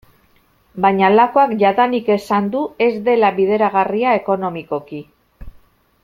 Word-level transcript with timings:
Baina 0.85 1.09
Lakuak 1.17 1.51
jadanik 1.59 2.09
esan 2.15 2.47
du 2.55 2.63
ez 2.87 2.91
dela 3.11 3.31
bideragarria 3.39 4.15
ekonomikoki. 4.21 5.03